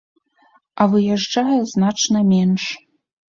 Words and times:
А 0.81 0.87
выязджае 0.93 1.59
значна 1.75 2.19
менш. 2.33 2.63